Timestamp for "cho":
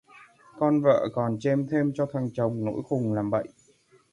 1.95-2.05